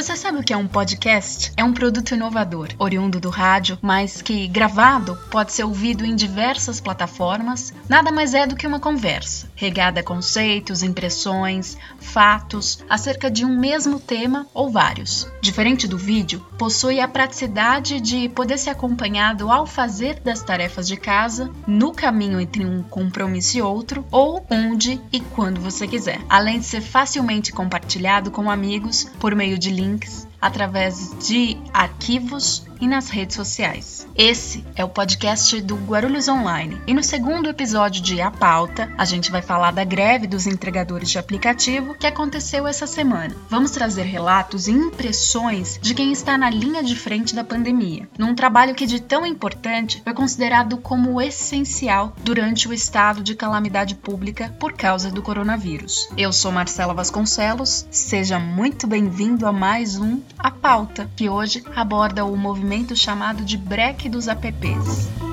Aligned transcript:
Você 0.00 0.16
sabe 0.16 0.38
o 0.38 0.42
que 0.42 0.54
é 0.54 0.56
um 0.56 0.66
podcast? 0.66 1.52
É 1.58 1.62
um 1.62 1.74
produto 1.74 2.14
inovador, 2.14 2.68
oriundo 2.78 3.20
do 3.20 3.28
rádio, 3.28 3.78
mas 3.82 4.22
que, 4.22 4.48
gravado, 4.48 5.14
pode 5.30 5.52
ser 5.52 5.64
ouvido 5.64 6.06
em 6.06 6.16
diversas 6.16 6.80
plataformas. 6.80 7.74
Nada 7.86 8.10
mais 8.10 8.32
é 8.32 8.46
do 8.46 8.56
que 8.56 8.66
uma 8.66 8.80
conversa, 8.80 9.50
regada 9.54 10.00
a 10.00 10.02
conceitos, 10.02 10.82
impressões, 10.82 11.76
fatos 11.98 12.82
acerca 12.88 13.30
de 13.30 13.44
um 13.44 13.54
mesmo 13.54 14.00
tema 14.00 14.46
ou 14.54 14.70
vários. 14.70 15.28
Diferente 15.42 15.86
do 15.86 15.98
vídeo, 15.98 16.42
possui 16.56 16.98
a 16.98 17.06
praticidade 17.06 18.00
de 18.00 18.30
poder 18.30 18.56
ser 18.56 18.70
acompanhado 18.70 19.50
ao 19.50 19.66
fazer 19.66 20.18
das 20.20 20.42
tarefas 20.42 20.88
de 20.88 20.96
casa, 20.96 21.50
no 21.66 21.92
caminho 21.92 22.40
entre 22.40 22.64
um 22.64 22.82
compromisso 22.82 23.58
e 23.58 23.62
outro, 23.62 24.06
ou 24.10 24.46
onde 24.50 24.98
e 25.12 25.20
quando 25.20 25.60
você 25.60 25.86
quiser. 25.86 26.22
Além 26.26 26.58
de 26.58 26.64
ser 26.64 26.80
facilmente 26.80 27.52
compartilhado 27.52 28.30
com 28.30 28.50
amigos 28.50 29.04
por 29.20 29.34
meio 29.34 29.58
de 29.58 29.68
links 29.68 29.89
thanks. 29.90 30.29
Através 30.40 31.14
de 31.18 31.56
arquivos 31.72 32.64
e 32.80 32.88
nas 32.88 33.10
redes 33.10 33.36
sociais. 33.36 34.06
Esse 34.16 34.64
é 34.74 34.82
o 34.82 34.88
podcast 34.88 35.60
do 35.60 35.76
Guarulhos 35.76 36.28
Online. 36.28 36.80
E 36.86 36.94
no 36.94 37.02
segundo 37.02 37.48
episódio 37.48 38.02
de 38.02 38.20
A 38.20 38.30
Pauta, 38.30 38.90
a 38.96 39.04
gente 39.04 39.30
vai 39.30 39.42
falar 39.42 39.70
da 39.70 39.84
greve 39.84 40.26
dos 40.26 40.46
entregadores 40.46 41.10
de 41.10 41.18
aplicativo 41.18 41.94
que 41.94 42.06
aconteceu 42.06 42.66
essa 42.66 42.86
semana. 42.86 43.36
Vamos 43.48 43.70
trazer 43.70 44.04
relatos 44.04 44.66
e 44.66 44.72
impressões 44.72 45.78
de 45.80 45.94
quem 45.94 46.10
está 46.10 46.38
na 46.38 46.48
linha 46.48 46.82
de 46.82 46.96
frente 46.96 47.34
da 47.34 47.44
pandemia, 47.44 48.08
num 48.18 48.34
trabalho 48.34 48.74
que 48.74 48.86
de 48.86 49.00
tão 49.00 49.26
importante 49.26 50.00
foi 50.02 50.14
considerado 50.14 50.78
como 50.78 51.20
essencial 51.20 52.14
durante 52.24 52.66
o 52.66 52.72
estado 52.72 53.22
de 53.22 53.34
calamidade 53.34 53.94
pública 53.94 54.54
por 54.58 54.72
causa 54.72 55.10
do 55.10 55.22
coronavírus. 55.22 56.08
Eu 56.16 56.32
sou 56.32 56.50
Marcela 56.50 56.94
Vasconcelos, 56.94 57.86
seja 57.90 58.38
muito 58.38 58.86
bem-vindo 58.86 59.46
a 59.46 59.52
mais 59.52 59.98
um 59.98 60.20
A 60.38 60.50
Pauta, 60.50 61.10
que 61.16 61.28
hoje 61.28 61.62
aborda 61.74 62.24
o 62.24 62.36
movimento 62.36 62.96
chamado 62.96 63.44
de 63.44 63.56
breque 63.56 64.08
dos 64.08 64.28
apps. 64.28 65.29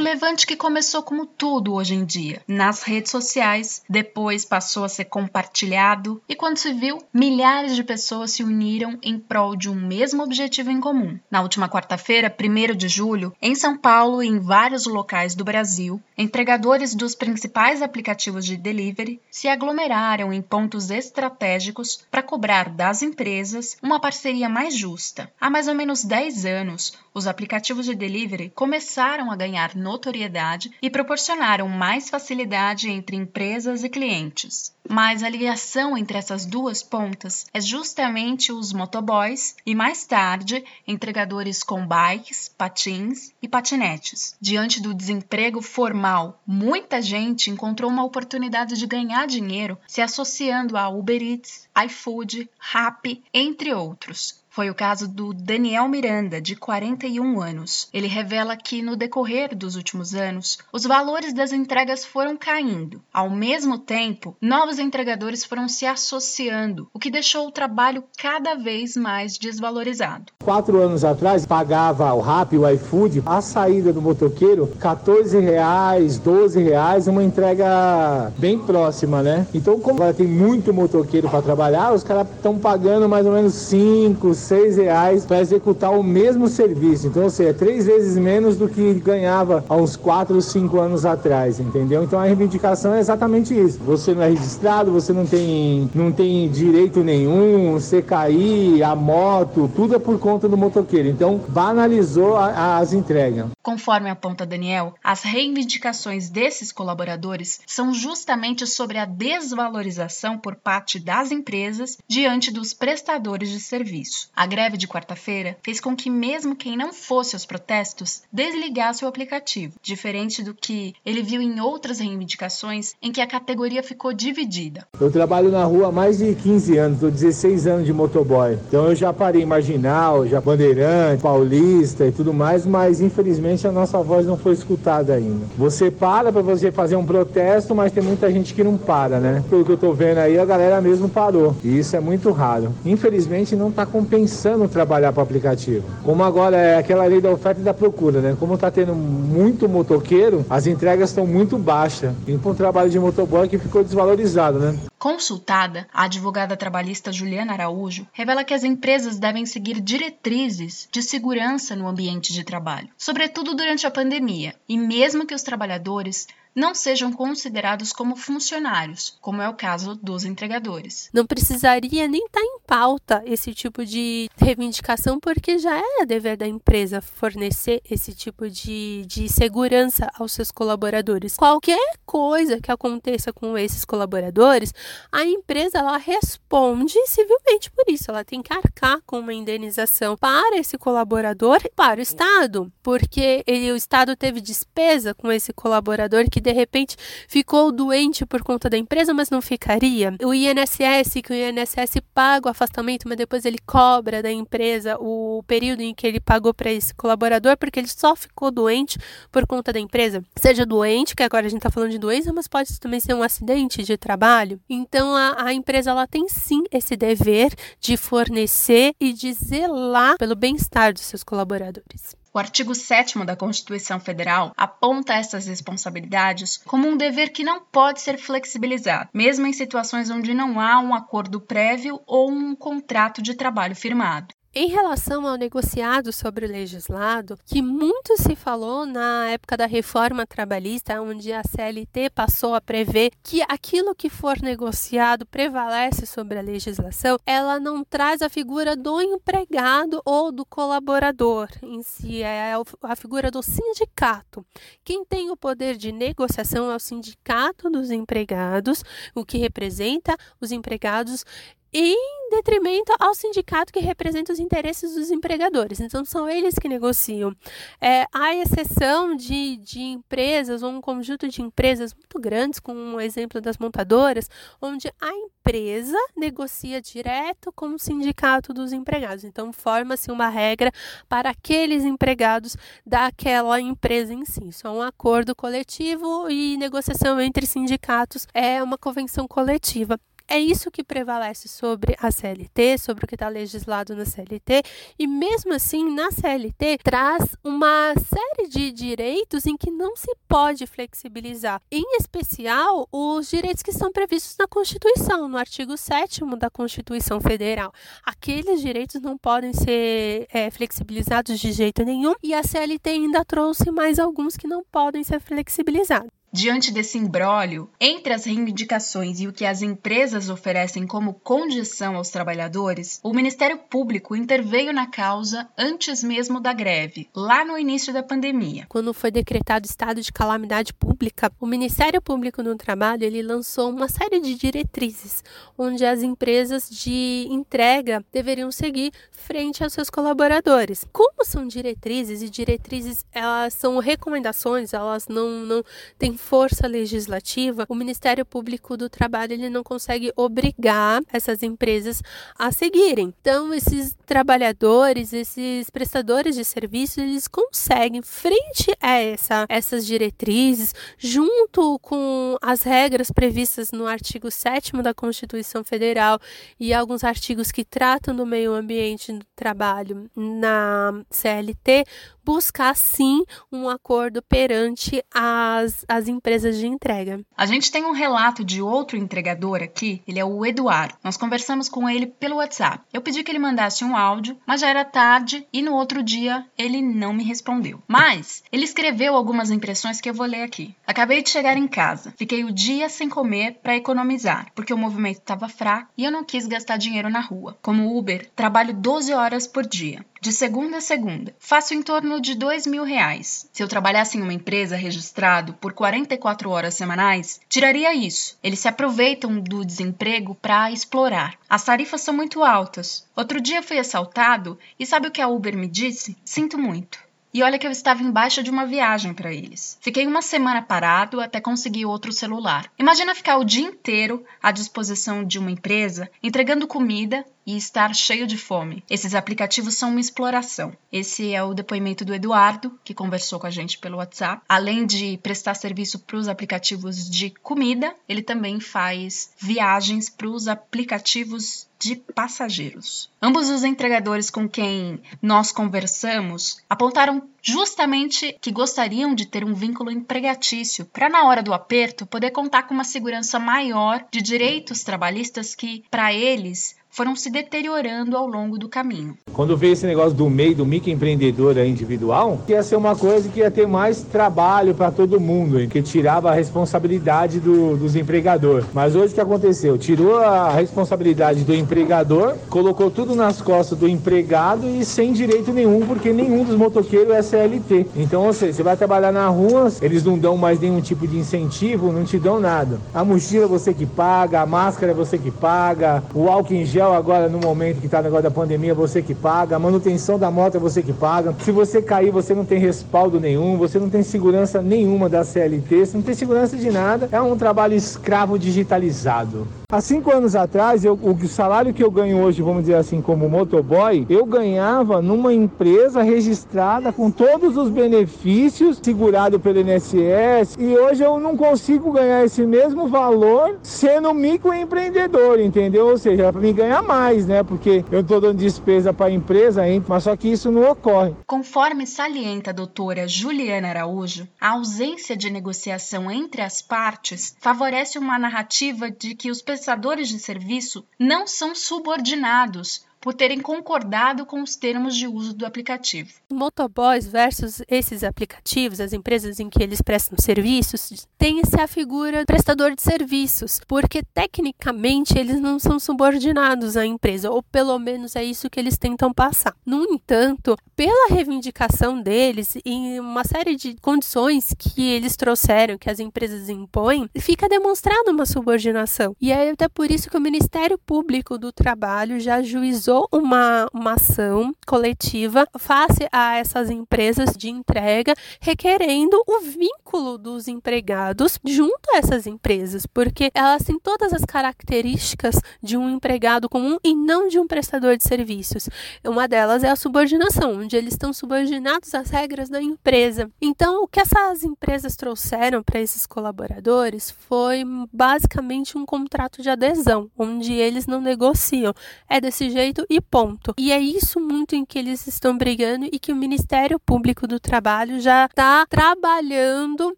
Um 0.00 0.02
levante 0.02 0.46
que 0.46 0.56
começou 0.56 1.02
como 1.02 1.26
tudo 1.26 1.74
hoje 1.74 1.94
em 1.94 2.06
dia, 2.06 2.40
nas 2.48 2.82
redes 2.82 3.10
sociais, 3.10 3.82
depois 3.86 4.46
passou 4.46 4.82
a 4.82 4.88
ser 4.88 5.04
compartilhado 5.04 6.22
e 6.26 6.34
quando 6.34 6.56
se 6.56 6.72
viu, 6.72 7.04
milhares 7.12 7.76
de 7.76 7.84
pessoas 7.84 8.30
se 8.30 8.42
uniram 8.42 8.98
em 9.02 9.18
prol 9.18 9.54
de 9.54 9.68
um 9.68 9.74
mesmo 9.74 10.22
objetivo 10.22 10.70
em 10.70 10.80
comum. 10.80 11.18
Na 11.30 11.42
última 11.42 11.68
quarta-feira, 11.68 12.34
1 12.34 12.74
de 12.74 12.88
julho, 12.88 13.36
em 13.42 13.54
São 13.54 13.76
Paulo 13.76 14.22
e 14.22 14.26
em 14.26 14.38
vários 14.38 14.86
locais 14.86 15.34
do 15.34 15.44
Brasil, 15.44 16.00
entregadores 16.16 16.94
dos 16.94 17.14
principais 17.14 17.82
aplicativos 17.82 18.46
de 18.46 18.56
delivery 18.56 19.20
se 19.30 19.48
aglomeraram 19.48 20.32
em 20.32 20.40
pontos 20.40 20.90
estratégicos 20.90 22.06
para 22.10 22.22
cobrar 22.22 22.70
das 22.70 23.02
empresas 23.02 23.76
uma 23.82 24.00
parceria 24.00 24.48
mais 24.48 24.74
justa. 24.74 25.30
Há 25.38 25.50
mais 25.50 25.68
ou 25.68 25.74
menos 25.74 26.04
10 26.04 26.46
anos, 26.46 26.98
os 27.12 27.26
aplicativos 27.26 27.84
de 27.84 27.94
delivery 27.94 28.50
começaram 28.54 29.30
a 29.30 29.36
ganhar 29.36 29.76
notoriedade 29.90 30.70
e 30.80 30.88
proporcionaram 30.88 31.68
mais 31.68 32.08
facilidade 32.08 32.88
entre 32.88 33.16
empresas 33.16 33.82
e 33.82 33.88
clientes. 33.88 34.72
Mas 34.88 35.22
a 35.22 35.28
ligação 35.28 35.96
entre 35.96 36.16
essas 36.16 36.46
duas 36.46 36.82
pontas 36.82 37.46
é 37.52 37.60
justamente 37.60 38.52
os 38.52 38.72
motoboys 38.72 39.56
e 39.66 39.74
mais 39.74 40.04
tarde 40.04 40.64
entregadores 40.86 41.62
com 41.62 41.86
bikes, 41.86 42.48
patins 42.48 43.32
e 43.42 43.48
patinetes. 43.48 44.36
Diante 44.40 44.80
do 44.80 44.94
desemprego 44.94 45.60
formal, 45.60 46.40
muita 46.46 47.02
gente 47.02 47.50
encontrou 47.50 47.90
uma 47.90 48.04
oportunidade 48.04 48.76
de 48.76 48.86
ganhar 48.86 49.26
dinheiro 49.26 49.78
se 49.86 50.00
associando 50.00 50.76
a 50.76 50.88
Uber 50.88 51.22
Eats, 51.22 51.68
iFood, 51.86 52.48
Rappi, 52.58 53.22
entre 53.32 53.72
outros. 53.74 54.40
Foi 54.60 54.68
o 54.68 54.74
caso 54.74 55.08
do 55.08 55.32
Daniel 55.32 55.88
Miranda, 55.88 56.38
de 56.38 56.54
41 56.54 57.40
anos. 57.40 57.88
Ele 57.94 58.06
revela 58.06 58.54
que, 58.54 58.82
no 58.82 58.94
decorrer 58.94 59.56
dos 59.56 59.74
últimos 59.74 60.14
anos, 60.14 60.58
os 60.70 60.84
valores 60.84 61.32
das 61.32 61.50
entregas 61.50 62.04
foram 62.04 62.36
caindo. 62.36 63.00
Ao 63.10 63.30
mesmo 63.30 63.78
tempo, 63.78 64.36
novos 64.38 64.78
entregadores 64.78 65.46
foram 65.46 65.66
se 65.66 65.86
associando, 65.86 66.90
o 66.92 66.98
que 66.98 67.10
deixou 67.10 67.48
o 67.48 67.50
trabalho 67.50 68.04
cada 68.18 68.54
vez 68.54 68.98
mais 68.98 69.38
desvalorizado. 69.38 70.26
Quatro 70.44 70.78
anos 70.82 71.06
atrás, 71.06 71.46
pagava 71.46 72.12
o 72.12 72.20
Rappi, 72.20 72.58
o 72.58 72.68
iFood, 72.68 73.22
a 73.24 73.40
saída 73.40 73.94
do 73.94 74.02
motoqueiro, 74.02 74.66
14 74.78 75.40
reais, 75.40 76.18
12 76.18 76.62
reais, 76.62 77.06
uma 77.06 77.24
entrega 77.24 78.30
bem 78.36 78.58
próxima, 78.58 79.22
né? 79.22 79.46
Então, 79.54 79.80
como 79.80 79.94
agora 79.94 80.12
tem 80.12 80.26
muito 80.26 80.74
motoqueiro 80.74 81.30
para 81.30 81.40
trabalhar, 81.40 81.94
os 81.94 82.04
caras 82.04 82.28
estão 82.36 82.58
pagando 82.58 83.08
mais 83.08 83.24
ou 83.24 83.32
menos 83.32 83.54
5, 83.54 84.34
seis 84.50 84.76
reais 84.76 85.24
para 85.24 85.40
executar 85.40 85.92
o 85.92 86.02
mesmo 86.02 86.48
serviço. 86.48 87.06
Então, 87.06 87.22
ou 87.22 87.30
seja, 87.30 87.54
três 87.54 87.86
vezes 87.86 88.16
menos 88.16 88.56
do 88.56 88.68
que 88.68 88.94
ganhava 88.94 89.64
há 89.68 89.76
uns 89.76 89.94
quatro 89.94 90.34
ou 90.34 90.40
cinco 90.40 90.80
anos 90.80 91.06
atrás, 91.06 91.60
entendeu? 91.60 92.02
Então 92.02 92.18
a 92.18 92.24
reivindicação 92.24 92.92
é 92.94 92.98
exatamente 92.98 93.54
isso. 93.54 93.78
Você 93.84 94.12
não 94.12 94.22
é 94.22 94.30
registrado, 94.30 94.90
você 94.90 95.12
não 95.12 95.24
tem, 95.24 95.88
não 95.94 96.10
tem 96.10 96.50
direito 96.50 97.04
nenhum, 97.04 97.74
você 97.74 98.02
cair, 98.02 98.82
a 98.82 98.96
moto, 98.96 99.70
tudo 99.76 99.94
é 99.94 100.00
por 100.00 100.18
conta 100.18 100.48
do 100.48 100.56
motoqueiro. 100.56 101.06
Então, 101.06 101.40
banalizou 101.48 102.34
a, 102.36 102.78
as 102.78 102.92
entregas. 102.92 103.46
Conforme 103.62 104.10
aponta 104.10 104.44
Daniel, 104.44 104.94
as 105.04 105.22
reivindicações 105.22 106.28
desses 106.28 106.72
colaboradores 106.72 107.60
são 107.68 107.94
justamente 107.94 108.66
sobre 108.66 108.98
a 108.98 109.04
desvalorização 109.04 110.36
por 110.36 110.56
parte 110.56 110.98
das 110.98 111.30
empresas 111.30 111.98
diante 112.08 112.50
dos 112.50 112.74
prestadores 112.74 113.50
de 113.50 113.60
serviço. 113.60 114.29
A 114.34 114.46
greve 114.46 114.76
de 114.76 114.88
quarta-feira 114.88 115.56
fez 115.62 115.80
com 115.80 115.94
que 115.94 116.08
mesmo 116.08 116.56
quem 116.56 116.76
não 116.76 116.92
fosse 116.92 117.34
aos 117.34 117.44
protestos 117.44 118.22
desligasse 118.32 119.04
o 119.04 119.08
aplicativo, 119.08 119.74
diferente 119.82 120.42
do 120.42 120.54
que 120.54 120.94
ele 121.04 121.22
viu 121.22 121.42
em 121.42 121.60
outras 121.60 121.98
reivindicações 121.98 122.94
em 123.02 123.12
que 123.12 123.20
a 123.20 123.26
categoria 123.26 123.82
ficou 123.82 124.12
dividida. 124.12 124.86
Eu 124.98 125.10
trabalho 125.10 125.50
na 125.50 125.64
rua 125.64 125.88
há 125.88 125.92
mais 125.92 126.18
de 126.18 126.34
15 126.34 126.78
anos, 126.78 126.94
estou 126.96 127.10
16 127.10 127.66
anos 127.66 127.86
de 127.86 127.92
motoboy. 127.92 128.58
Então 128.68 128.86
eu 128.86 128.94
já 128.94 129.12
parei 129.12 129.44
Marginal, 129.44 130.26
já 130.26 130.40
Bandeirante, 130.40 131.22
Paulista 131.22 132.06
e 132.06 132.12
tudo 132.12 132.32
mais, 132.32 132.64
mas 132.64 133.00
infelizmente 133.00 133.66
a 133.66 133.72
nossa 133.72 133.98
voz 133.98 134.26
não 134.26 134.38
foi 134.38 134.54
escutada 134.54 135.14
ainda. 135.14 135.44
Você 135.58 135.90
para 135.90 136.32
para 136.32 136.42
você 136.42 136.72
fazer 136.72 136.96
um 136.96 137.04
protesto, 137.04 137.74
mas 137.74 137.92
tem 137.92 138.02
muita 138.02 138.30
gente 138.32 138.54
que 138.54 138.64
não 138.64 138.78
para, 138.78 139.18
né? 139.18 139.44
Pelo 139.50 139.64
que 139.64 139.70
eu 139.70 139.74
estou 139.74 139.92
vendo 139.92 140.18
aí, 140.18 140.38
a 140.38 140.44
galera 140.44 140.80
mesmo 140.80 141.08
parou. 141.08 141.54
E 141.62 141.78
isso 141.78 141.94
é 141.94 142.00
muito 142.00 142.30
raro. 142.30 142.74
Infelizmente 142.84 143.54
não 143.54 143.68
está 143.68 143.84
compensando 143.84 144.19
pensando 144.20 144.68
trabalhar 144.68 145.12
para 145.12 145.22
aplicativo. 145.22 145.84
Como 146.04 146.22
agora 146.22 146.56
é 146.56 146.76
aquela 146.76 147.06
lei 147.06 147.20
da 147.20 147.30
oferta 147.30 147.60
e 147.60 147.64
da 147.64 147.72
procura, 147.72 148.20
né? 148.20 148.36
Como 148.38 148.54
está 148.54 148.70
tendo 148.70 148.94
muito 148.94 149.66
motoqueiro, 149.68 150.44
as 150.50 150.66
entregas 150.66 151.08
estão 151.10 151.26
muito 151.26 151.56
baixas. 151.56 152.12
E 152.26 152.36
para 152.36 152.50
um 152.50 152.54
trabalho 152.54 152.90
de 152.90 152.98
motoboy 152.98 153.48
que 153.48 153.58
ficou 153.58 153.82
desvalorizado, 153.82 154.58
né? 154.58 154.89
Consultada, 155.00 155.88
a 155.94 156.04
advogada 156.04 156.58
trabalhista 156.58 157.10
Juliana 157.10 157.54
Araújo 157.54 158.06
revela 158.12 158.44
que 158.44 158.52
as 158.52 158.64
empresas 158.64 159.18
devem 159.18 159.46
seguir 159.46 159.80
diretrizes 159.80 160.86
de 160.92 161.02
segurança 161.02 161.74
no 161.74 161.88
ambiente 161.88 162.34
de 162.34 162.44
trabalho, 162.44 162.90
sobretudo 162.98 163.54
durante 163.54 163.86
a 163.86 163.90
pandemia, 163.90 164.54
e 164.68 164.76
mesmo 164.76 165.24
que 165.24 165.34
os 165.34 165.42
trabalhadores 165.42 166.26
não 166.54 166.74
sejam 166.74 167.12
considerados 167.12 167.92
como 167.92 168.16
funcionários, 168.16 169.16
como 169.20 169.40
é 169.40 169.48
o 169.48 169.54
caso 169.54 169.94
dos 169.94 170.24
entregadores. 170.24 171.08
Não 171.12 171.24
precisaria 171.24 172.08
nem 172.08 172.24
estar 172.24 172.40
tá 172.40 172.44
em 172.44 172.58
pauta 172.66 173.22
esse 173.24 173.54
tipo 173.54 173.84
de 173.84 174.28
reivindicação, 174.36 175.20
porque 175.20 175.58
já 175.58 175.78
é 175.78 176.06
dever 176.06 176.36
da 176.36 176.46
empresa 176.46 177.00
fornecer 177.00 177.80
esse 177.88 178.14
tipo 178.14 178.48
de, 178.50 179.04
de 179.06 179.28
segurança 179.28 180.10
aos 180.14 180.32
seus 180.32 180.50
colaboradores. 180.50 181.36
Qualquer 181.36 181.96
coisa 182.04 182.60
que 182.60 182.70
aconteça 182.70 183.32
com 183.32 183.56
esses 183.56 183.84
colaboradores, 183.84 184.74
a 185.12 185.24
empresa 185.24 185.78
ela 185.78 185.96
responde 185.96 186.94
civilmente 187.06 187.70
por 187.70 187.84
isso. 187.88 188.10
Ela 188.10 188.24
tem 188.24 188.42
que 188.42 188.52
arcar 188.52 189.00
com 189.06 189.20
uma 189.20 189.32
indenização 189.32 190.16
para 190.16 190.56
esse 190.56 190.78
colaborador 190.78 191.60
e 191.64 191.70
para 191.70 192.00
o 192.00 192.02
Estado, 192.02 192.72
porque 192.82 193.42
ele, 193.46 193.72
o 193.72 193.76
Estado 193.76 194.16
teve 194.16 194.40
despesa 194.40 195.14
com 195.14 195.30
esse 195.30 195.52
colaborador 195.52 196.28
que 196.30 196.40
de 196.40 196.52
repente 196.52 196.96
ficou 197.28 197.72
doente 197.72 198.24
por 198.26 198.42
conta 198.42 198.68
da 198.68 198.76
empresa, 198.76 199.12
mas 199.14 199.30
não 199.30 199.40
ficaria. 199.40 200.14
O 200.22 200.34
INSS, 200.34 201.20
que 201.22 201.32
o 201.32 201.34
INSS 201.34 202.00
paga 202.14 202.48
o 202.48 202.50
afastamento, 202.50 203.08
mas 203.08 203.16
depois 203.16 203.44
ele 203.44 203.58
cobra 203.66 204.22
da 204.22 204.30
empresa 204.30 204.96
o 204.98 205.42
período 205.46 205.80
em 205.80 205.94
que 205.94 206.06
ele 206.06 206.20
pagou 206.20 206.52
para 206.54 206.70
esse 206.70 206.94
colaborador, 206.94 207.56
porque 207.56 207.80
ele 207.80 207.88
só 207.88 208.14
ficou 208.14 208.50
doente 208.50 208.98
por 209.30 209.46
conta 209.46 209.72
da 209.72 209.80
empresa. 209.80 210.22
Seja 210.36 210.64
doente, 210.66 211.14
que 211.14 211.22
agora 211.22 211.46
a 211.46 211.48
gente 211.48 211.58
está 211.58 211.70
falando 211.70 211.90
de 211.90 211.98
doença, 211.98 212.32
mas 212.32 212.48
pode 212.48 212.78
também 212.78 213.00
ser 213.00 213.14
um 213.14 213.22
acidente 213.22 213.82
de 213.82 213.96
trabalho. 213.96 214.60
Então 214.80 215.14
a, 215.14 215.44
a 215.44 215.52
empresa 215.52 215.90
ela 215.90 216.06
tem 216.06 216.26
sim 216.26 216.62
esse 216.72 216.96
dever 216.96 217.54
de 217.78 217.98
fornecer 217.98 218.94
e 218.98 219.12
de 219.12 219.30
zelar 219.34 220.16
pelo 220.16 220.34
bem-estar 220.34 220.94
dos 220.94 221.02
seus 221.02 221.22
colaboradores. 221.22 222.16
O 222.32 222.38
artigo 222.38 222.74
7 222.74 223.22
da 223.26 223.36
Constituição 223.36 224.00
Federal 224.00 224.52
aponta 224.56 225.14
essas 225.14 225.46
responsabilidades 225.46 226.56
como 226.56 226.88
um 226.88 226.96
dever 226.96 227.30
que 227.30 227.44
não 227.44 227.60
pode 227.60 228.00
ser 228.00 228.16
flexibilizado, 228.16 229.10
mesmo 229.12 229.46
em 229.46 229.52
situações 229.52 230.08
onde 230.08 230.32
não 230.32 230.58
há 230.58 230.78
um 230.78 230.94
acordo 230.94 231.40
prévio 231.40 232.00
ou 232.06 232.30
um 232.30 232.54
contrato 232.54 233.20
de 233.20 233.34
trabalho 233.34 233.76
firmado. 233.76 234.32
Em 234.52 234.66
relação 234.66 235.28
ao 235.28 235.36
negociado 235.36 236.12
sobre 236.12 236.44
o 236.44 236.48
legislado, 236.48 237.38
que 237.46 237.62
muito 237.62 238.16
se 238.16 238.34
falou 238.34 238.84
na 238.84 239.28
época 239.28 239.56
da 239.56 239.64
reforma 239.64 240.26
trabalhista, 240.26 241.00
onde 241.00 241.32
a 241.32 241.44
CLT 241.44 242.10
passou 242.10 242.52
a 242.56 242.60
prever 242.60 243.12
que 243.22 243.42
aquilo 243.42 243.94
que 243.94 244.10
for 244.10 244.42
negociado 244.42 245.24
prevalece 245.24 246.04
sobre 246.04 246.36
a 246.36 246.42
legislação, 246.42 247.16
ela 247.24 247.60
não 247.60 247.84
traz 247.84 248.22
a 248.22 248.28
figura 248.28 248.74
do 248.74 249.00
empregado 249.00 250.02
ou 250.04 250.32
do 250.32 250.44
colaborador 250.44 251.48
em 251.62 251.80
si, 251.84 252.20
é 252.20 252.52
a 252.82 252.96
figura 252.96 253.30
do 253.30 253.44
sindicato. 253.44 254.44
Quem 254.82 255.04
tem 255.04 255.30
o 255.30 255.36
poder 255.36 255.76
de 255.76 255.92
negociação 255.92 256.72
é 256.72 256.74
o 256.74 256.80
sindicato 256.80 257.70
dos 257.70 257.92
empregados, 257.92 258.82
o 259.14 259.24
que 259.24 259.38
representa 259.38 260.16
os 260.40 260.50
empregados 260.50 261.24
em 261.72 262.20
detrimento 262.30 262.92
ao 262.98 263.14
sindicato 263.14 263.72
que 263.72 263.80
representa 263.80 264.32
os 264.32 264.38
interesses 264.38 264.94
dos 264.94 265.10
empregadores. 265.10 265.80
Então, 265.80 266.04
são 266.04 266.28
eles 266.28 266.54
que 266.54 266.68
negociam. 266.68 267.34
É, 267.80 268.06
há 268.12 268.34
exceção 268.36 269.14
de, 269.14 269.56
de 269.56 269.80
empresas 269.80 270.62
ou 270.62 270.70
um 270.70 270.80
conjunto 270.80 271.28
de 271.28 271.42
empresas 271.42 271.92
muito 271.92 272.18
grandes, 272.20 272.60
como 272.60 272.96
o 272.96 273.00
exemplo 273.00 273.40
das 273.40 273.58
montadoras, 273.58 274.28
onde 274.62 274.92
a 275.00 275.10
empresa 275.12 275.98
negocia 276.16 276.80
direto 276.80 277.52
com 277.52 277.74
o 277.74 277.78
sindicato 277.78 278.54
dos 278.54 278.72
empregados. 278.72 279.24
Então, 279.24 279.52
forma-se 279.52 280.10
uma 280.10 280.28
regra 280.28 280.70
para 281.08 281.30
aqueles 281.30 281.84
empregados 281.84 282.56
daquela 282.86 283.60
empresa 283.60 284.14
em 284.14 284.24
si. 284.24 284.48
Isso 284.48 284.66
é 284.66 284.70
um 284.70 284.82
acordo 284.82 285.34
coletivo 285.34 286.30
e 286.30 286.56
negociação 286.56 287.20
entre 287.20 287.46
sindicatos 287.46 288.26
é 288.32 288.62
uma 288.62 288.78
convenção 288.78 289.26
coletiva. 289.26 289.98
É 290.32 290.38
isso 290.38 290.70
que 290.70 290.84
prevalece 290.84 291.48
sobre 291.48 291.96
a 291.98 292.08
CLT, 292.08 292.78
sobre 292.78 293.04
o 293.04 293.08
que 293.08 293.16
está 293.16 293.28
legislado 293.28 293.96
na 293.96 294.04
CLT, 294.04 294.62
e 294.96 295.04
mesmo 295.04 295.52
assim, 295.52 295.92
na 295.92 296.12
CLT, 296.12 296.78
traz 296.84 297.34
uma 297.42 297.92
série 297.96 298.48
de 298.48 298.70
direitos 298.70 299.44
em 299.44 299.56
que 299.56 299.72
não 299.72 299.96
se 299.96 300.14
pode 300.28 300.68
flexibilizar, 300.68 301.60
em 301.68 301.82
especial 301.96 302.88
os 302.92 303.28
direitos 303.28 303.60
que 303.60 303.72
são 303.72 303.90
previstos 303.90 304.36
na 304.38 304.46
Constituição, 304.46 305.28
no 305.28 305.36
artigo 305.36 305.76
7 305.76 306.24
da 306.38 306.48
Constituição 306.48 307.20
Federal. 307.20 307.72
Aqueles 308.04 308.60
direitos 308.60 309.02
não 309.02 309.18
podem 309.18 309.52
ser 309.52 310.28
é, 310.32 310.48
flexibilizados 310.48 311.40
de 311.40 311.50
jeito 311.50 311.82
nenhum, 311.82 312.14
e 312.22 312.32
a 312.34 312.44
CLT 312.44 312.88
ainda 312.88 313.24
trouxe 313.24 313.68
mais 313.72 313.98
alguns 313.98 314.36
que 314.36 314.46
não 314.46 314.62
podem 314.70 315.02
ser 315.02 315.18
flexibilizados. 315.18 316.19
Diante 316.32 316.70
desse 316.70 316.96
imbróglio 316.96 317.68
entre 317.80 318.12
as 318.12 318.24
reivindicações 318.24 319.20
e 319.20 319.26
o 319.26 319.32
que 319.32 319.44
as 319.44 319.62
empresas 319.62 320.30
oferecem 320.30 320.86
como 320.86 321.14
condição 321.14 321.96
aos 321.96 322.10
trabalhadores, 322.10 323.00
o 323.02 323.12
Ministério 323.12 323.58
Público 323.58 324.14
interveio 324.14 324.72
na 324.72 324.86
causa 324.86 325.48
antes 325.58 326.04
mesmo 326.04 326.38
da 326.38 326.52
greve, 326.52 327.10
lá 327.16 327.44
no 327.44 327.58
início 327.58 327.92
da 327.92 328.00
pandemia. 328.00 328.66
Quando 328.68 328.94
foi 328.94 329.10
decretado 329.10 329.66
estado 329.66 330.00
de 330.00 330.12
calamidade 330.12 330.72
pública, 330.72 331.32
o 331.40 331.46
Ministério 331.46 332.00
Público 332.00 332.44
do 332.44 332.54
Trabalho 332.54 333.02
ele 333.02 333.22
lançou 333.22 333.68
uma 333.68 333.88
série 333.88 334.20
de 334.20 334.36
diretrizes 334.36 335.24
onde 335.58 335.84
as 335.84 336.00
empresas 336.00 336.70
de 336.70 337.26
entrega 337.28 338.04
deveriam 338.12 338.52
seguir 338.52 338.92
frente 339.10 339.64
aos 339.64 339.72
seus 339.72 339.90
colaboradores. 339.90 340.86
Como 340.92 341.24
são 341.24 341.48
diretrizes 341.48 342.22
e 342.22 342.30
diretrizes 342.30 343.04
elas 343.12 343.54
são 343.54 343.78
recomendações, 343.78 344.72
elas 344.72 345.08
não 345.08 345.40
não 345.44 345.64
têm 345.98 346.19
força 346.20 346.66
legislativa, 346.66 347.64
o 347.68 347.74
Ministério 347.74 348.24
Público 348.24 348.76
do 348.76 348.88
Trabalho 348.88 349.32
ele 349.32 349.48
não 349.48 349.64
consegue 349.64 350.12
obrigar 350.14 351.02
essas 351.12 351.42
empresas 351.42 352.02
a 352.38 352.52
seguirem. 352.52 353.12
Então, 353.20 353.52
esses 353.52 353.96
trabalhadores, 354.06 355.12
esses 355.12 355.70
prestadores 355.70 356.36
de 356.36 356.44
serviços, 356.44 356.98
eles 356.98 357.26
conseguem, 357.26 358.02
frente 358.02 358.70
a 358.80 358.98
essa, 358.98 359.46
essas 359.48 359.86
diretrizes, 359.86 360.74
junto 360.98 361.78
com 361.80 362.36
as 362.42 362.62
regras 362.62 363.10
previstas 363.10 363.72
no 363.72 363.86
artigo 363.86 364.30
7 364.30 364.72
da 364.82 364.94
Constituição 364.94 365.64
Federal 365.64 366.20
e 366.58 366.74
alguns 366.74 367.02
artigos 367.02 367.50
que 367.50 367.64
tratam 367.64 368.14
do 368.14 368.26
meio 368.26 368.52
ambiente 368.52 369.12
do 369.12 369.24
trabalho 369.34 370.10
na 370.14 371.02
CLT, 371.10 371.84
buscar 372.24 372.76
sim 372.76 373.24
um 373.50 373.68
acordo 373.68 374.22
perante 374.22 375.02
as, 375.14 375.84
as 375.88 376.08
empresas 376.08 376.56
de 376.56 376.66
entrega. 376.66 377.20
A 377.36 377.46
gente 377.46 377.70
tem 377.70 377.84
um 377.84 377.92
relato 377.92 378.44
de 378.44 378.62
outro 378.62 378.96
entregador 378.96 379.62
aqui, 379.62 380.02
ele 380.06 380.18
é 380.18 380.24
o 380.24 380.44
Eduardo. 380.44 380.94
Nós 381.02 381.16
conversamos 381.16 381.68
com 381.68 381.88
ele 381.88 382.06
pelo 382.06 382.36
WhatsApp. 382.36 382.84
Eu 382.92 383.00
pedi 383.00 383.22
que 383.22 383.30
ele 383.30 383.38
mandasse 383.38 383.84
um 383.84 383.96
áudio, 383.96 384.36
mas 384.46 384.60
já 384.60 384.68
era 384.68 384.84
tarde 384.84 385.46
e 385.52 385.62
no 385.62 385.74
outro 385.74 386.02
dia 386.02 386.46
ele 386.56 386.82
não 386.82 387.12
me 387.12 387.24
respondeu. 387.24 387.82
Mas 387.86 388.42
ele 388.52 388.64
escreveu 388.64 389.14
algumas 389.14 389.50
impressões 389.50 390.00
que 390.00 390.08
eu 390.08 390.14
vou 390.14 390.26
ler 390.26 390.42
aqui. 390.42 390.74
Acabei 390.86 391.22
de 391.22 391.30
chegar 391.30 391.56
em 391.56 391.68
casa, 391.68 392.12
fiquei 392.16 392.44
o 392.44 392.52
dia 392.52 392.88
sem 392.88 393.08
comer 393.08 393.58
para 393.62 393.76
economizar, 393.76 394.50
porque 394.54 394.74
o 394.74 394.78
movimento 394.78 395.18
estava 395.18 395.48
fraco 395.48 395.90
e 395.96 396.04
eu 396.04 396.12
não 396.12 396.24
quis 396.24 396.46
gastar 396.46 396.76
dinheiro 396.76 397.10
na 397.10 397.20
rua. 397.20 397.56
Como 397.62 397.96
Uber, 397.96 398.28
trabalho 398.34 398.74
12 398.74 399.12
horas 399.12 399.46
por 399.46 399.66
dia 399.66 400.04
de 400.20 400.32
segunda 400.32 400.76
a 400.76 400.80
segunda. 400.80 401.34
Faço 401.38 401.72
em 401.72 401.82
torno 401.82 402.20
de 402.20 402.34
dois 402.34 402.66
mil 402.66 402.84
reais. 402.84 403.48
Se 403.52 403.62
eu 403.62 403.68
trabalhasse 403.68 404.18
em 404.18 404.22
uma 404.22 404.34
empresa 404.34 404.76
registrado 404.76 405.54
por 405.54 405.72
44 405.72 406.50
horas 406.50 406.74
semanais, 406.74 407.40
tiraria 407.48 407.94
isso. 407.94 408.38
Eles 408.42 408.58
se 408.58 408.68
aproveitam 408.68 409.40
do 409.40 409.64
desemprego 409.64 410.34
para 410.34 410.70
explorar. 410.70 411.38
As 411.48 411.64
tarifas 411.64 412.02
são 412.02 412.12
muito 412.12 412.44
altas. 412.44 413.06
Outro 413.16 413.40
dia 413.40 413.62
fui 413.62 413.78
assaltado 413.78 414.58
e 414.78 414.84
sabe 414.84 415.08
o 415.08 415.10
que 415.10 415.22
a 415.22 415.28
Uber 415.28 415.56
me 415.56 415.66
disse? 415.66 416.16
Sinto 416.22 416.58
muito. 416.58 416.98
E 417.32 417.44
olha 417.44 417.60
que 417.60 417.66
eu 417.66 417.70
estava 417.70 418.02
embaixo 418.02 418.42
de 418.42 418.50
uma 418.50 418.66
viagem 418.66 419.14
para 419.14 419.32
eles. 419.32 419.78
Fiquei 419.80 420.04
uma 420.04 420.20
semana 420.20 420.60
parado 420.60 421.20
até 421.20 421.40
conseguir 421.40 421.86
outro 421.86 422.12
celular. 422.12 422.70
Imagina 422.76 423.14
ficar 423.14 423.38
o 423.38 423.44
dia 423.44 423.64
inteiro 423.64 424.24
à 424.42 424.50
disposição 424.50 425.24
de 425.24 425.38
uma 425.38 425.50
empresa 425.50 426.10
entregando 426.20 426.66
comida 426.66 427.24
e 427.50 427.56
estar 427.56 427.92
cheio 427.94 428.28
de 428.28 428.38
fome. 428.38 428.84
Esses 428.88 429.12
aplicativos 429.12 429.74
são 429.74 429.90
uma 429.90 430.00
exploração. 430.00 430.72
Esse 430.92 431.34
é 431.34 431.42
o 431.42 431.52
depoimento 431.52 432.04
do 432.04 432.14
Eduardo, 432.14 432.78
que 432.84 432.94
conversou 432.94 433.40
com 433.40 433.46
a 433.46 433.50
gente 433.50 433.78
pelo 433.78 433.98
WhatsApp. 433.98 434.42
Além 434.48 434.86
de 434.86 435.18
prestar 435.18 435.54
serviço 435.54 435.98
para 435.98 436.16
os 436.16 436.28
aplicativos 436.28 437.10
de 437.10 437.30
comida, 437.30 437.92
ele 438.08 438.22
também 438.22 438.60
faz 438.60 439.32
viagens 439.38 440.08
para 440.08 440.28
os 440.28 440.46
aplicativos 440.46 441.68
de 441.80 441.96
passageiros. 441.96 443.10
Ambos 443.22 443.48
os 443.48 443.64
entregadores 443.64 444.28
com 444.28 444.46
quem 444.46 445.00
nós 445.22 445.50
conversamos 445.50 446.58
apontaram 446.68 447.22
justamente 447.42 448.36
que 448.38 448.52
gostariam 448.52 449.14
de 449.14 449.24
ter 449.26 449.44
um 449.44 449.54
vínculo 449.54 449.90
empregatício 449.90 450.84
para 450.84 451.08
na 451.08 451.24
hora 451.24 451.42
do 451.42 451.54
aperto 451.54 452.04
poder 452.04 452.32
contar 452.32 452.64
com 452.64 452.74
uma 452.74 452.84
segurança 452.84 453.38
maior 453.38 454.04
de 454.12 454.20
direitos 454.20 454.84
trabalhistas 454.84 455.54
que 455.54 455.82
para 455.90 456.12
eles 456.12 456.76
foram 456.90 457.14
se 457.14 457.30
deteriorando 457.30 458.16
ao 458.16 458.26
longo 458.26 458.58
do 458.58 458.68
caminho. 458.68 459.16
Quando 459.32 459.56
veio 459.56 459.72
esse 459.72 459.86
negócio 459.86 460.12
do 460.12 460.28
MEI, 460.28 460.54
do 460.54 460.66
microempreendedor 460.66 461.56
individual, 461.58 462.40
ia 462.48 462.62
ser 462.62 462.76
uma 462.76 462.96
coisa 462.96 463.28
que 463.28 463.40
ia 463.40 463.50
ter 463.50 463.66
mais 463.66 464.02
trabalho 464.02 464.74
para 464.74 464.90
todo 464.90 465.20
mundo, 465.20 465.66
que 465.68 465.80
tirava 465.80 466.30
a 466.30 466.34
responsabilidade 466.34 467.38
do, 467.38 467.76
dos 467.76 467.94
empregadores. 467.94 468.66
Mas 468.74 468.96
hoje 468.96 469.12
o 469.12 469.14
que 469.14 469.20
aconteceu? 469.20 469.78
Tirou 469.78 470.18
a 470.18 470.50
responsabilidade 470.50 471.44
do 471.44 471.54
empregador, 471.54 472.34
colocou 472.48 472.90
tudo 472.90 473.14
nas 473.14 473.40
costas 473.40 473.78
do 473.78 473.88
empregado 473.88 474.68
e 474.68 474.84
sem 474.84 475.12
direito 475.12 475.52
nenhum, 475.52 475.86
porque 475.86 476.12
nenhum 476.12 476.44
dos 476.44 476.56
motoqueiros 476.56 477.14
é 477.14 477.22
CLT. 477.22 477.86
Então, 477.96 478.26
ou 478.26 478.32
seja, 478.32 478.52
você 478.52 478.62
vai 478.62 478.76
trabalhar 478.76 479.12
na 479.12 479.28
rua, 479.28 479.72
eles 479.80 480.04
não 480.04 480.18
dão 480.18 480.36
mais 480.36 480.58
nenhum 480.58 480.80
tipo 480.80 481.06
de 481.06 481.16
incentivo, 481.16 481.92
não 481.92 482.04
te 482.04 482.18
dão 482.18 482.40
nada. 482.40 482.80
A 482.92 483.04
mochila 483.04 483.44
é 483.44 483.48
você 483.48 483.72
que 483.72 483.86
paga, 483.86 484.40
a 484.40 484.46
máscara 484.46 484.90
é 484.90 484.94
você 484.94 485.16
que 485.16 485.30
paga, 485.30 486.02
o 486.12 486.28
álcool 486.28 486.54
em 486.54 486.64
gel 486.64 486.79
agora 486.82 487.28
no 487.28 487.38
momento 487.38 487.80
que 487.80 487.86
está 487.86 488.00
o 488.00 488.02
negócio 488.02 488.24
da 488.24 488.30
pandemia, 488.30 488.74
você 488.74 489.02
que 489.02 489.14
paga, 489.14 489.56
a 489.56 489.58
manutenção 489.58 490.18
da 490.18 490.30
moto 490.30 490.56
é 490.56 490.60
você 490.60 490.82
que 490.82 490.92
paga. 490.92 491.34
Se 491.40 491.52
você 491.52 491.82
cair, 491.82 492.10
você 492.10 492.34
não 492.34 492.44
tem 492.44 492.58
respaldo 492.58 493.20
nenhum, 493.20 493.56
você 493.56 493.78
não 493.78 493.90
tem 493.90 494.02
segurança 494.02 494.62
nenhuma 494.62 495.08
da 495.08 495.24
CLT, 495.24 495.86
você 495.86 495.96
não 495.96 496.02
tem 496.02 496.14
segurança 496.14 496.56
de 496.56 496.70
nada. 496.70 497.08
É 497.12 497.20
um 497.20 497.36
trabalho 497.36 497.74
escravo 497.74 498.38
digitalizado. 498.38 499.46
Há 499.72 499.80
cinco 499.80 500.10
anos 500.10 500.34
atrás, 500.34 500.84
eu, 500.84 500.94
o 500.94 501.28
salário 501.28 501.72
que 501.72 501.84
eu 501.84 501.92
ganho 501.92 502.20
hoje, 502.20 502.42
vamos 502.42 502.62
dizer 502.62 502.74
assim, 502.74 503.00
como 503.00 503.28
motoboy, 503.28 504.04
eu 504.10 504.26
ganhava 504.26 505.00
numa 505.00 505.32
empresa 505.32 506.02
registrada 506.02 506.92
com 506.92 507.08
todos 507.08 507.56
os 507.56 507.70
benefícios, 507.70 508.80
segurado 508.82 509.38
pelo 509.38 509.60
INSS, 509.60 510.56
e 510.58 510.76
hoje 510.76 511.04
eu 511.04 511.20
não 511.20 511.36
consigo 511.36 511.92
ganhar 511.92 512.24
esse 512.24 512.42
mesmo 512.42 512.88
valor 512.88 513.60
sendo 513.62 514.12
microempreendedor, 514.12 515.38
entendeu? 515.38 515.86
Ou 515.86 515.96
seja, 515.96 516.32
para 516.32 516.40
mim 516.40 516.52
ganhar 516.52 516.82
mais, 516.82 517.24
né? 517.28 517.44
Porque 517.44 517.84
eu 517.92 518.00
estou 518.00 518.20
dando 518.20 518.38
despesa 518.38 518.92
para 518.92 519.06
a 519.06 519.12
empresa, 519.12 519.62
mas 519.86 520.02
só 520.02 520.16
que 520.16 520.32
isso 520.32 520.50
não 520.50 520.68
ocorre. 520.68 521.14
Conforme 521.28 521.86
salienta 521.86 522.50
a 522.50 522.52
doutora 522.52 523.06
Juliana 523.06 523.68
Araújo, 523.68 524.26
a 524.40 524.54
ausência 524.54 525.16
de 525.16 525.30
negociação 525.30 526.10
entre 526.10 526.42
as 526.42 526.60
partes 526.60 527.36
favorece 527.38 528.00
uma 528.00 528.18
narrativa 528.18 528.90
de 528.90 529.14
que 529.14 529.30
os 529.30 529.40
prestadores 529.60 530.08
de 530.08 530.18
serviço 530.18 530.86
não 530.98 531.26
são 531.26 531.54
subordinados 531.54 532.82
por 533.00 533.14
terem 533.14 533.40
concordado 533.40 534.26
com 534.26 534.42
os 534.42 534.54
termos 534.54 534.94
de 534.94 535.06
uso 535.06 535.32
do 535.32 535.46
aplicativo. 535.46 536.10
Motoboys 536.30 537.06
versus 537.06 537.62
esses 537.68 538.04
aplicativos, 538.04 538.80
as 538.80 538.92
empresas 538.92 539.40
em 539.40 539.48
que 539.48 539.62
eles 539.62 539.80
prestam 539.80 540.18
serviços, 540.18 541.08
tem-se 541.16 541.58
a 541.58 541.66
figura 541.66 542.24
prestador 542.26 542.74
de 542.74 542.82
serviços, 542.82 543.60
porque 543.66 544.02
tecnicamente 544.02 545.18
eles 545.18 545.40
não 545.40 545.58
são 545.58 545.80
subordinados 545.80 546.76
à 546.76 546.84
empresa, 546.84 547.30
ou 547.30 547.42
pelo 547.42 547.78
menos 547.78 548.14
é 548.14 548.22
isso 548.22 548.50
que 548.50 548.60
eles 548.60 548.76
tentam 548.76 549.12
passar. 549.12 549.54
No 549.64 549.82
entanto, 549.84 550.56
pela 550.76 551.08
reivindicação 551.08 552.00
deles 552.00 552.56
e 552.64 553.00
uma 553.00 553.24
série 553.24 553.56
de 553.56 553.76
condições 553.80 554.54
que 554.58 554.82
eles 554.82 555.16
trouxeram, 555.16 555.78
que 555.78 555.88
as 555.88 556.00
empresas 556.00 556.48
impõem, 556.48 557.08
fica 557.18 557.48
demonstrada 557.48 558.10
uma 558.10 558.26
subordinação. 558.26 559.16
E 559.20 559.32
é 559.32 559.50
até 559.50 559.68
por 559.68 559.90
isso 559.90 560.10
que 560.10 560.16
o 560.16 560.20
Ministério 560.20 560.78
Público 560.78 561.38
do 561.38 561.50
Trabalho 561.50 562.20
já 562.20 562.42
juizou 562.42 562.89
realizou 562.90 563.08
uma, 563.12 563.68
uma 563.72 563.92
ação 563.94 564.54
coletiva 564.66 565.46
face 565.58 566.08
a 566.10 566.36
essas 566.36 566.70
empresas 566.70 567.36
de 567.36 567.48
entrega, 567.48 568.14
requerendo 568.40 569.22
o 569.26 569.40
vínculo 569.40 570.18
dos 570.18 570.48
empregados 570.48 571.38
junto 571.44 571.90
a 571.92 571.98
essas 571.98 572.26
empresas, 572.26 572.86
porque 572.86 573.30
elas 573.34 573.62
têm 573.62 573.78
todas 573.78 574.12
as 574.12 574.24
características 574.24 575.40
de 575.62 575.76
um 575.76 575.88
empregado 575.88 576.48
comum 576.48 576.76
e 576.82 576.94
não 576.94 577.28
de 577.28 577.38
um 577.38 577.46
prestador 577.46 577.96
de 577.96 578.04
serviços. 578.04 578.68
Uma 579.04 579.28
delas 579.28 579.62
é 579.62 579.70
a 579.70 579.76
subordinação, 579.76 580.60
onde 580.60 580.76
eles 580.76 580.94
estão 580.94 581.12
subordinados 581.12 581.94
às 581.94 582.10
regras 582.10 582.48
da 582.48 582.60
empresa. 582.60 583.30
Então, 583.40 583.84
o 583.84 583.88
que 583.88 584.00
essas 584.00 584.42
empresas 584.42 584.96
trouxeram 584.96 585.62
para 585.62 585.80
esses 585.80 586.06
colaboradores 586.06 587.10
foi 587.10 587.64
basicamente 587.92 588.76
um 588.76 588.84
contrato 588.84 589.42
de 589.42 589.50
adesão, 589.50 590.10
onde 590.18 590.52
eles 590.52 590.86
não 590.86 591.00
negociam. 591.00 591.72
É 592.08 592.20
desse 592.20 592.50
jeito 592.50 592.79
e 592.88 593.00
ponto. 593.00 593.54
E 593.58 593.72
é 593.72 593.80
isso 593.80 594.20
muito 594.20 594.54
em 594.54 594.64
que 594.64 594.78
eles 594.78 595.06
estão 595.06 595.36
brigando 595.36 595.86
e 595.92 595.98
que 595.98 596.12
o 596.12 596.16
Ministério 596.16 596.78
Público 596.78 597.26
do 597.26 597.40
Trabalho 597.40 598.00
já 598.00 598.26
está 598.26 598.64
trabalhando 598.66 599.96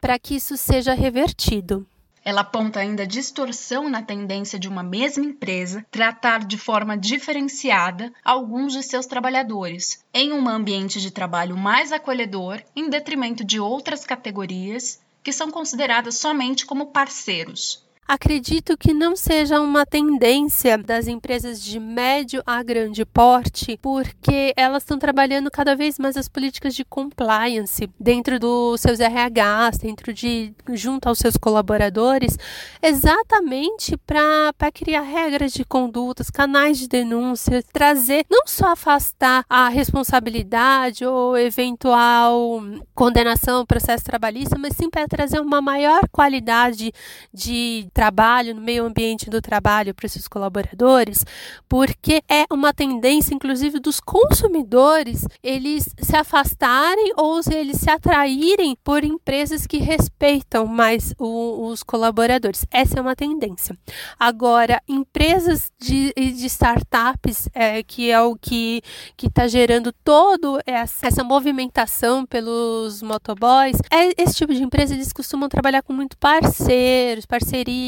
para 0.00 0.18
que 0.18 0.36
isso 0.36 0.56
seja 0.56 0.94
revertido. 0.94 1.86
Ela 2.22 2.42
aponta 2.42 2.80
ainda 2.80 3.06
distorção 3.06 3.88
na 3.88 4.02
tendência 4.02 4.58
de 4.58 4.68
uma 4.68 4.82
mesma 4.82 5.24
empresa 5.24 5.84
tratar 5.90 6.44
de 6.44 6.58
forma 6.58 6.96
diferenciada 6.96 8.12
alguns 8.22 8.74
de 8.74 8.82
seus 8.82 9.06
trabalhadores, 9.06 10.04
em 10.12 10.32
um 10.32 10.46
ambiente 10.48 11.00
de 11.00 11.10
trabalho 11.10 11.56
mais 11.56 11.92
acolhedor, 11.92 12.62
em 12.76 12.90
detrimento 12.90 13.42
de 13.42 13.58
outras 13.58 14.04
categorias 14.04 15.00
que 15.22 15.32
são 15.32 15.50
consideradas 15.50 16.18
somente 16.18 16.66
como 16.66 16.86
parceiros 16.86 17.82
acredito 18.06 18.76
que 18.76 18.92
não 18.92 19.14
seja 19.14 19.60
uma 19.60 19.86
tendência 19.86 20.76
das 20.76 21.06
empresas 21.06 21.62
de 21.62 21.78
médio 21.78 22.42
a 22.44 22.60
grande 22.60 23.04
porte, 23.04 23.78
porque 23.80 24.52
elas 24.56 24.82
estão 24.82 24.98
trabalhando 24.98 25.48
cada 25.50 25.76
vez 25.76 25.96
mais 25.96 26.16
as 26.16 26.28
políticas 26.28 26.74
de 26.74 26.84
compliance 26.84 27.88
dentro 28.00 28.40
dos 28.40 28.80
seus 28.80 28.98
RHs, 28.98 29.78
dentro 29.78 30.12
de 30.12 30.52
junto 30.72 31.08
aos 31.08 31.18
seus 31.18 31.36
colaboradores, 31.36 32.36
exatamente 32.82 33.96
para 33.96 34.72
criar 34.74 35.02
regras 35.02 35.52
de 35.52 35.64
condutas, 35.64 36.30
canais 36.30 36.78
de 36.78 36.88
denúncia, 36.88 37.62
trazer 37.72 38.24
não 38.28 38.42
só 38.44 38.72
afastar 38.72 39.44
a 39.48 39.68
responsabilidade 39.68 41.04
ou 41.04 41.38
eventual 41.38 42.60
condenação, 42.92 43.64
processo 43.64 44.04
trabalhista, 44.04 44.58
mas 44.58 44.74
sim 44.76 44.90
para 44.90 45.06
trazer 45.06 45.40
uma 45.40 45.60
maior 45.60 46.08
qualidade 46.10 46.92
de 47.32 47.88
trabalho, 47.90 48.54
no 48.54 48.60
meio 48.60 48.84
ambiente 48.84 49.28
do 49.28 49.40
trabalho 49.40 49.94
para 49.94 50.06
esses 50.06 50.28
colaboradores, 50.28 51.24
porque 51.68 52.22
é 52.28 52.44
uma 52.50 52.72
tendência, 52.72 53.34
inclusive, 53.34 53.78
dos 53.78 54.00
consumidores 54.00 55.24
eles 55.42 55.88
se 55.98 56.16
afastarem 56.16 57.12
ou 57.16 57.40
eles 57.50 57.78
se 57.78 57.90
atraírem 57.90 58.76
por 58.82 59.04
empresas 59.04 59.66
que 59.66 59.78
respeitam 59.78 60.66
mais 60.66 61.14
o, 61.18 61.66
os 61.68 61.82
colaboradores. 61.82 62.64
Essa 62.70 62.98
é 62.98 63.02
uma 63.02 63.16
tendência. 63.16 63.76
Agora, 64.18 64.82
empresas 64.88 65.70
de, 65.78 66.12
de 66.14 66.46
startups, 66.46 67.48
é, 67.54 67.82
que 67.82 68.10
é 68.10 68.20
o 68.20 68.36
que 68.36 68.82
está 69.22 69.48
gerando 69.48 69.92
toda 70.04 70.62
essa, 70.66 71.06
essa 71.06 71.24
movimentação 71.24 72.24
pelos 72.26 73.02
motoboys, 73.02 73.76
é, 73.90 74.22
esse 74.22 74.34
tipo 74.34 74.54
de 74.54 74.62
empresa 74.62 74.94
eles 74.94 75.12
costumam 75.12 75.48
trabalhar 75.48 75.82
com 75.82 75.92
muito 75.92 76.16
parceiros, 76.18 77.26
parcerias 77.26 77.79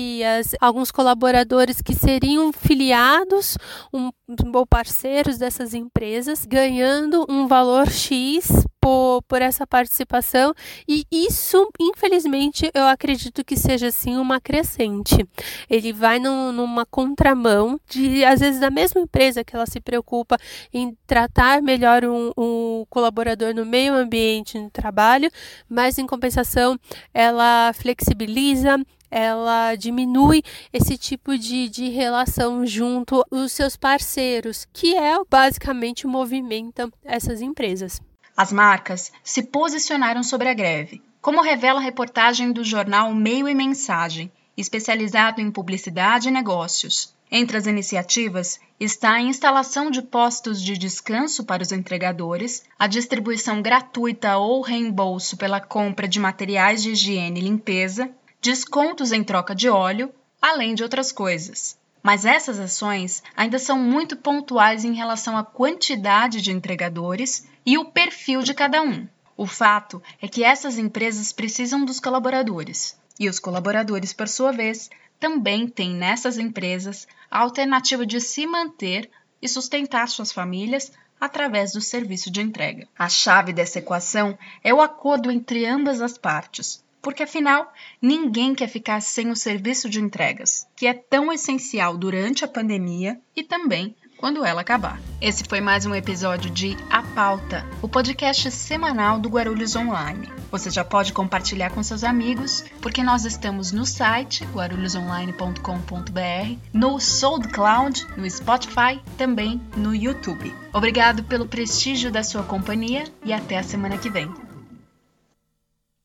alguns 0.61 0.91
colaboradores 0.91 1.81
que 1.81 1.95
seriam 1.95 2.53
filiados 2.53 3.57
um, 3.93 4.11
ou 4.55 4.67
parceiros 4.67 5.39
dessas 5.39 5.75
empresas, 5.75 6.45
ganhando 6.47 7.27
um 7.29 7.47
valor 7.47 7.91
X 7.91 8.67
por, 8.81 9.23
por 9.29 9.41
essa 9.41 9.65
participação 9.65 10.53
e 10.89 11.05
isso, 11.11 11.69
infelizmente, 11.81 12.69
eu 12.75 12.85
acredito 12.85 13.45
que 13.45 13.57
seja 13.57 13.87
assim 13.87 14.17
uma 14.17 14.41
crescente. 14.41 15.25
Ele 15.71 15.93
vai 15.93 16.19
numa 16.19 16.85
contramão 16.85 17.79
de, 17.89 18.25
às 18.25 18.41
vezes, 18.41 18.61
da 18.61 18.71
mesma 18.71 19.01
empresa 19.01 19.45
que 19.45 19.55
ela 19.55 19.67
se 19.67 19.81
preocupa 19.81 20.37
em 20.73 20.97
tratar 21.07 21.63
melhor 21.63 22.05
um, 22.05 22.33
um 22.37 22.85
colaborador 22.91 23.55
no 23.55 23.65
meio 23.65 23.95
ambiente 23.95 24.59
no 24.59 24.69
trabalho, 24.69 25.31
mas 25.69 25.97
em 25.99 26.07
compensação 26.07 26.77
ela 27.15 27.73
flexibiliza, 27.75 28.79
ela 29.12 29.75
diminui 29.75 30.42
esse 30.73 30.97
tipo 30.97 31.37
de, 31.37 31.69
de 31.69 31.90
relação 31.90 32.66
junto 32.66 33.23
aos 33.31 33.52
seus 33.52 33.76
parceiros, 33.76 34.66
que 34.73 34.97
é 34.97 35.14
basicamente 35.28 36.07
o 36.07 36.09
movimenta 36.09 36.90
essas 37.04 37.42
empresas. 37.42 38.00
As 38.35 38.50
marcas 38.50 39.12
se 39.23 39.42
posicionaram 39.42 40.23
sobre 40.23 40.49
a 40.49 40.54
greve, 40.54 41.02
como 41.21 41.42
revela 41.42 41.78
a 41.78 41.83
reportagem 41.83 42.50
do 42.52 42.64
jornal 42.64 43.14
Meio 43.14 43.47
e 43.47 43.54
Mensagem, 43.54 44.33
especializado 44.57 45.42
em 45.42 45.50
publicidade 45.50 46.28
e 46.28 46.33
negócios. 46.33 47.14
Entre 47.31 47.57
as 47.57 47.66
iniciativas 47.66 48.61
está 48.81 49.12
a 49.12 49.23
instalação 49.23 49.90
de 49.90 50.02
postos 50.02 50.61
de 50.61 50.76
descanso 50.76 51.45
para 51.45 51.62
os 51.62 51.73
entregadores, 51.73 52.62
a 52.78 52.87
distribuição 52.87 53.61
gratuita 53.61 54.38
ou 54.38 54.62
reembolso 54.62 55.37
pela 55.37 55.61
compra 55.61 56.09
de 56.09 56.19
materiais 56.19 56.83
de 56.83 56.90
higiene 56.90 57.40
e 57.40 57.45
limpeza, 57.45 58.11
descontos 58.43 59.13
em 59.13 59.23
troca 59.23 59.55
de 59.55 59.69
óleo, 59.69 60.13
além 60.41 60.75
de 60.75 60.83
outras 60.83 61.13
coisas. 61.13 61.79
Mas 62.03 62.25
essas 62.25 62.59
ações 62.59 63.23
ainda 63.37 63.57
são 63.57 63.79
muito 63.79 64.17
pontuais 64.17 64.85
em 64.85 64.93
relação 64.93 65.37
à 65.37 65.45
quantidade 65.45 66.43
de 66.43 66.51
entregadores 66.51 67.47
e 67.65 67.79
o 67.79 67.85
perfil 67.85 68.43
de 68.43 68.53
cada 68.53 68.83
um. 68.83 69.07
O 69.37 69.47
fato 69.47 70.03
é 70.21 70.27
que 70.27 70.43
essas 70.43 70.77
empresas 70.77 71.33
precisam 71.33 71.85
dos 71.85 72.01
colaboradores, 72.01 72.99
e 73.19 73.29
os 73.29 73.39
colaboradores, 73.39 74.13
por 74.13 74.27
sua 74.27 74.51
vez, 74.51 74.91
também 75.21 75.69
têm 75.69 75.95
nessas 75.95 76.37
empresas 76.37 77.07
a 77.31 77.39
alternativa 77.39 78.05
de 78.05 78.21
se 78.21 78.45
manter 78.45 79.09
e 79.41 79.49
sustentar 79.49 80.09
suas 80.09 80.33
famílias 80.33 80.91
através 81.21 81.73
do 81.73 81.81
serviço 81.81 82.29
de 82.29 82.41
entrega. 82.41 82.89
A 82.99 83.09
chave 83.09 83.53
dessa 83.53 83.79
equação 83.79 84.37
é 84.65 84.75
o 84.75 84.83
acordo 84.83 85.31
entre 85.31 85.65
ambas 85.65 86.01
as 86.01 86.19
partes, 86.19 86.83
porque 87.02 87.25
afinal 87.25 87.73
ninguém 88.00 88.54
quer 88.54 88.68
ficar 88.68 89.02
sem 89.02 89.30
o 89.30 89.37
serviço 89.37 89.90
de 89.90 90.00
entregas, 90.00 90.66
que 90.76 90.87
é 90.87 90.94
tão 90.94 91.32
essencial 91.32 91.99
durante 91.99 92.44
a 92.44 92.49
pandemia 92.49 93.21
e 93.37 93.42
também 93.42 93.94
quando 94.23 94.44
ela 94.44 94.61
acabar. 94.61 95.00
Esse 95.21 95.42
foi 95.42 95.61
mais 95.61 95.85
um 95.85 95.92
episódio 95.92 96.49
de 96.49 96.76
A 96.88 97.02
Pauta, 97.02 97.66
o 97.82 97.88
podcast 97.88 98.49
semanal 98.52 99.18
do 99.18 99.28
Guarulhos 99.28 99.75
Online. 99.75 100.30
Você 100.49 100.71
já 100.71 100.85
pode 100.85 101.12
compartilhar 101.12 101.71
com 101.71 101.82
seus 101.82 102.04
amigos, 102.04 102.64
porque 102.80 103.02
nós 103.02 103.25
estamos 103.25 103.73
no 103.73 103.85
site 103.85 104.44
guarulhosonline.com.br, 104.44 106.56
no 106.73 107.00
SoundCloud, 107.00 108.06
no 108.16 108.30
Spotify, 108.30 109.02
também 109.18 109.61
no 109.76 109.92
YouTube. 109.92 110.54
Obrigado 110.73 111.25
pelo 111.25 111.49
prestígio 111.49 112.12
da 112.12 112.23
sua 112.23 112.44
companhia 112.44 113.02
e 113.25 113.32
até 113.32 113.59
a 113.59 113.64
semana 113.64 113.99
que 113.99 114.09
vem. 114.09 114.32